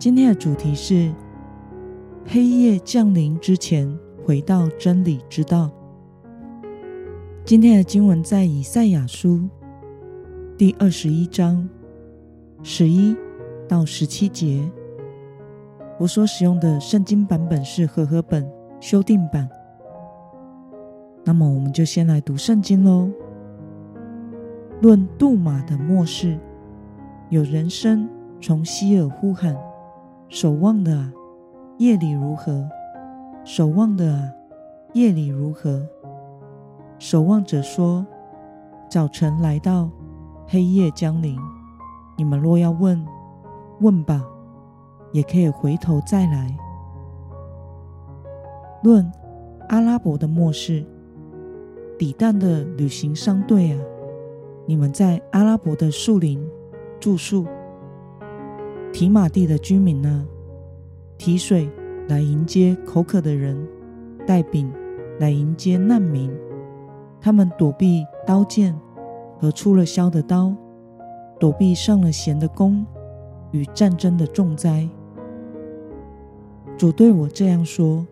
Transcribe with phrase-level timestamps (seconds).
[0.00, 1.12] 今天的主题是
[2.26, 3.86] 黑夜降临之前，
[4.24, 5.70] 回到真理之道。
[7.44, 9.46] 今天的经文在以赛亚书
[10.56, 11.68] 第二十一章
[12.62, 13.14] 十一
[13.68, 14.66] 到十七节。
[15.98, 19.46] 我所使用的圣经版本是和合本修订版。
[21.24, 23.10] 那么，我们就先来读圣经喽。
[24.80, 26.38] 论杜马的末世，
[27.28, 28.08] 有人声
[28.40, 29.54] 从西尔呼喊。
[30.32, 31.12] 守望的啊，
[31.78, 32.64] 夜里如何？
[33.44, 34.32] 守望的啊，
[34.92, 35.84] 夜里如何？
[37.00, 38.06] 守望者说：
[38.88, 39.90] 早晨来到，
[40.46, 41.36] 黑夜将临。
[42.16, 43.04] 你们若要问，
[43.80, 44.24] 问吧，
[45.10, 46.56] 也可以回头再来。
[48.84, 49.10] 论
[49.68, 50.86] 阿拉伯的末世，
[51.98, 53.80] 底但的旅行商队啊，
[54.64, 56.40] 你们在阿拉伯的树林
[57.00, 57.44] 住宿。
[58.92, 60.26] 提马地的居民呢，
[61.16, 61.70] 提水
[62.08, 63.56] 来迎接口渴的人，
[64.26, 64.70] 带饼
[65.18, 66.30] 来迎接难民。
[67.20, 68.78] 他们躲避刀剑
[69.38, 70.54] 和出了鞘的刀，
[71.38, 72.84] 躲避上了弦的弓
[73.52, 74.88] 与战争的重灾。
[76.76, 78.06] 主对我这样说：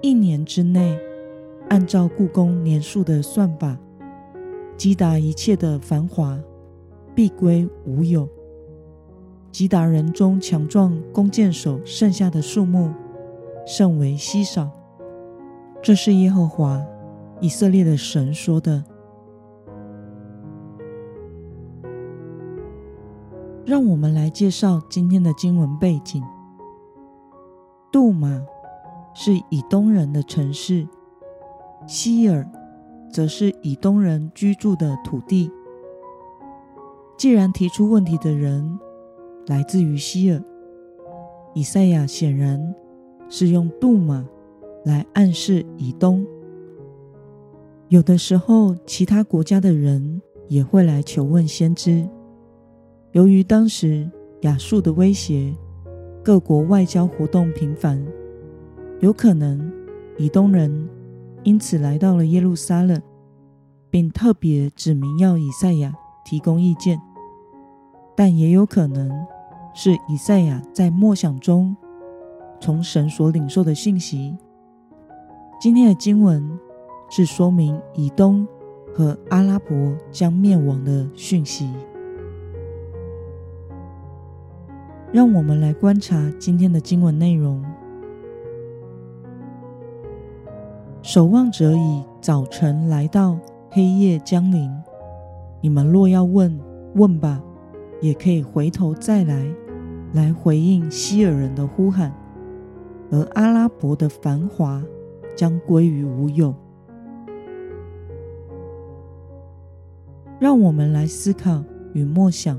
[0.00, 0.98] 一年之内，
[1.68, 3.76] 按照故宫年数的算法，
[4.76, 6.38] 击打一切的繁华，
[7.14, 8.28] 必归无有。
[9.52, 12.90] 击打人中强壮弓箭手剩下的数目
[13.66, 14.70] 甚为稀少。
[15.82, 16.82] 这是耶和华
[17.40, 18.82] 以色列的神说的。
[23.64, 26.22] 让我们来介绍今天的经文背景。
[27.92, 28.42] 杜马
[29.14, 30.88] 是以东人的城市，
[31.86, 32.50] 西尔
[33.12, 35.50] 则是以东人居住的土地。
[37.18, 38.78] 既然提出问题的人，
[39.46, 40.42] 来自于西尔，
[41.54, 42.74] 以赛亚显然
[43.28, 44.24] 是用杜马
[44.84, 46.24] 来暗示以东。
[47.88, 52.08] 有的时候，其他国家的人也会来求问先知。
[53.10, 54.10] 由于当时
[54.42, 55.54] 亚述的威胁，
[56.22, 58.02] 各国外交活动频繁，
[59.00, 59.70] 有可能
[60.16, 60.88] 以东人
[61.42, 63.02] 因此来到了耶路撒冷，
[63.90, 65.92] 并特别指明要以赛亚
[66.24, 66.98] 提供意见。
[68.14, 69.10] 但也有可能
[69.74, 71.74] 是以赛亚在默想中
[72.60, 74.36] 从神所领受的信息。
[75.60, 76.58] 今天的经文
[77.08, 78.46] 是说明以东
[78.94, 81.72] 和阿拉伯将灭亡的讯息。
[85.10, 87.64] 让我们来观察今天的经文内容。
[91.00, 93.38] 守望者以早晨来到，
[93.70, 94.70] 黑夜将临。
[95.60, 96.60] 你们若要问，
[96.94, 97.42] 问吧。
[98.00, 99.46] 也可以回头再来，
[100.12, 102.12] 来回应希尔人的呼喊，
[103.10, 104.82] 而阿拉伯的繁华
[105.34, 106.54] 将归于无有。
[110.38, 111.62] 让我们来思考
[111.94, 112.58] 与默想：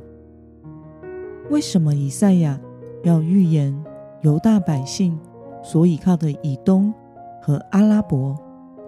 [1.50, 2.59] 为什么以赛亚
[3.03, 3.75] 要预言
[4.22, 5.20] 犹大百姓
[5.62, 6.94] 所倚靠的以东
[7.41, 8.35] 和阿拉伯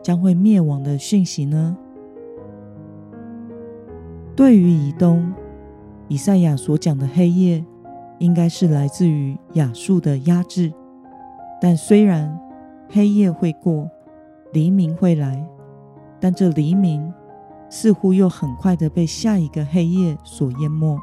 [0.01, 1.77] 将会灭亡的讯息呢？
[4.35, 5.33] 对于以东，
[6.07, 7.63] 以赛亚所讲的黑夜，
[8.19, 10.73] 应该是来自于亚述的压制。
[11.61, 12.39] 但虽然
[12.89, 13.89] 黑夜会过，
[14.53, 15.47] 黎明会来，
[16.19, 17.13] 但这黎明
[17.69, 20.99] 似乎又很快的被下一个黑夜所淹没，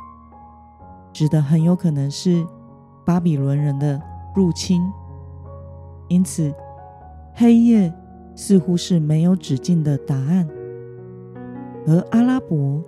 [1.13, 2.47] 指的很有可能是
[3.05, 4.01] 巴比伦人的
[4.35, 4.83] 入侵。
[6.09, 6.55] 因此，
[7.35, 7.93] 黑夜
[8.35, 10.49] 似乎是没有止境的答案，
[11.87, 12.83] 而阿拉伯。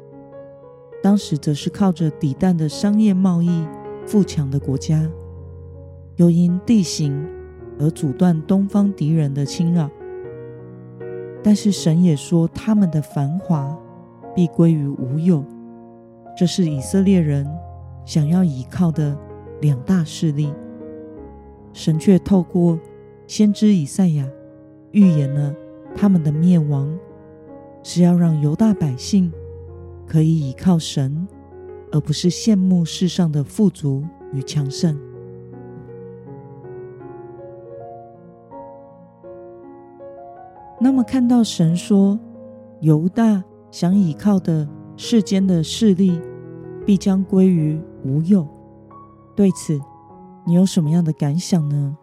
[1.03, 3.67] 当时则是靠着底但的商业贸易
[4.06, 5.09] 富强的国家，
[6.17, 7.27] 又因地形
[7.79, 9.91] 而阻断东方敌人的侵扰。
[11.43, 13.77] 但是神也说，他们的繁华
[14.35, 15.45] 必归于无有。
[16.37, 17.47] 这是以色列人
[18.05, 19.17] 想要依靠的
[19.61, 20.53] 两大势力。
[21.73, 22.79] 神却透过
[23.27, 24.29] 先知以赛亚
[24.93, 25.55] 预言了
[25.95, 26.97] 他们的灭亡，
[27.83, 29.33] 是要让犹大百姓。
[30.07, 31.27] 可以倚靠神，
[31.94, 34.02] 而不是羡慕世上的富足
[34.32, 34.99] 与强盛。
[40.81, 42.19] 那么，看到神说
[42.81, 46.20] 犹大想倚靠的世间的势力，
[46.85, 48.44] 必将归于无有，
[49.37, 49.81] 对此，
[50.44, 51.97] 你有什么样的感想呢？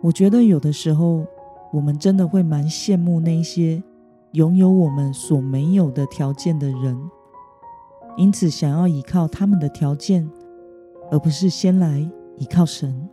[0.00, 1.26] 我觉得有的时候，
[1.72, 3.82] 我们真的会蛮羡慕那些
[4.32, 6.96] 拥有我们所没有的条件的人，
[8.16, 10.28] 因此想要依靠他们的条件，
[11.10, 11.98] 而不是先来
[12.38, 13.08] 依靠神。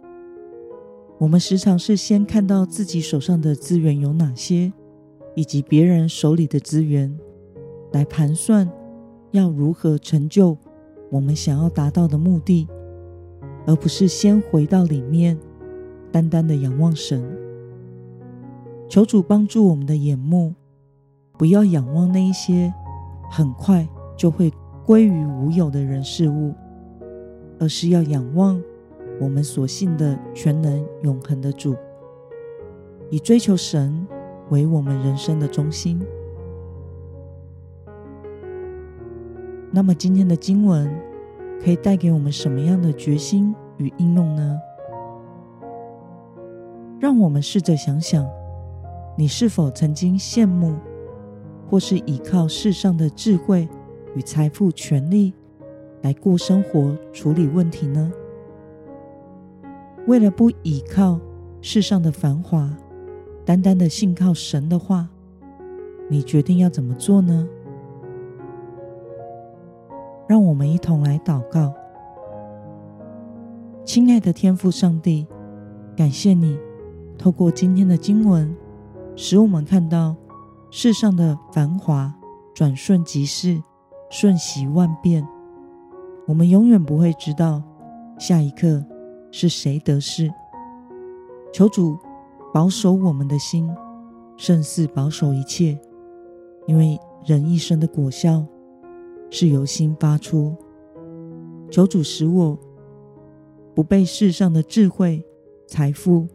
[1.19, 4.71] 我们时常是先看到自己手上的资源有哪些，
[5.35, 7.17] 以及别人手里的资源，
[7.91, 8.69] 来盘算
[9.31, 10.57] 要如何成就
[11.11, 12.67] 我们想要达到的目的，
[13.65, 15.37] 而不是先回到里面，
[16.11, 17.23] 单单的仰望神。
[18.89, 20.53] 求主帮助我们的眼目，
[21.37, 22.73] 不要仰望那一些
[23.29, 24.51] 很快就会
[24.85, 26.53] 归于无有的人事物，
[27.59, 28.61] 而是要仰望。
[29.21, 31.75] 我们所信的全能永恒的主，
[33.11, 34.05] 以追求神
[34.49, 36.01] 为我们人生的中心。
[39.71, 40.91] 那么今天的经文
[41.63, 44.59] 可以带给我们什么样的决心与应用呢？
[46.99, 48.27] 让我们试着想想，
[49.15, 50.75] 你是否曾经羡慕
[51.69, 53.69] 或是倚靠世上的智慧
[54.15, 55.33] 与财富、权力
[56.01, 58.11] 来过生活、处理问题呢？
[60.07, 61.19] 为了不倚靠
[61.61, 62.69] 世上的繁华，
[63.45, 65.07] 单单的信靠神的话，
[66.09, 67.47] 你决定要怎么做呢？
[70.27, 71.73] 让我们一同来祷告。
[73.85, 75.27] 亲爱的天父上帝，
[75.95, 76.57] 感谢你
[77.17, 78.55] 透过今天的经文，
[79.15, 80.15] 使我们看到
[80.69, 82.13] 世上的繁华
[82.53, 83.61] 转瞬即逝，
[84.13, 85.27] 瞬息万变，
[86.27, 87.63] 我们永远不会知道
[88.19, 88.85] 下一刻。
[89.31, 90.31] 是谁得势？
[91.51, 91.97] 求主
[92.53, 93.67] 保守我们的心，
[94.37, 95.75] 胜似保守一切。
[96.67, 98.45] 因为人一生的果效
[99.31, 100.55] 是由心发出。
[101.71, 102.55] 求主使我
[103.73, 105.25] 不被世上的智慧、
[105.65, 106.27] 财富、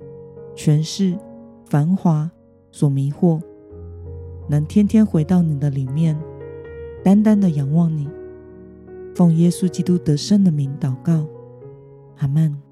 [0.57, 1.17] 权势、
[1.65, 2.29] 繁华
[2.73, 3.41] 所迷惑，
[4.49, 6.21] 能天天回到你的里面，
[7.09, 8.07] 单单的仰望你。
[9.15, 11.27] 奉耶稣基督得胜的名祷告，
[12.19, 12.68] 阿曼。